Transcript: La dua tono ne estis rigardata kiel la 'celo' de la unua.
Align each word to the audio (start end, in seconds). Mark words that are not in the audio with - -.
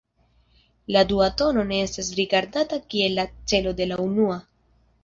La 0.95 1.03
dua 1.11 1.27
tono 1.41 1.67
ne 1.73 1.83
estis 1.89 2.09
rigardata 2.21 2.81
kiel 2.89 3.17
la 3.21 3.31
'celo' 3.35 3.77
de 3.83 3.93
la 3.93 4.03
unua. 4.11 4.43